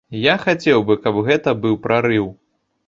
[0.19, 2.25] Я хацеў бы, каб гэта быў прарыў.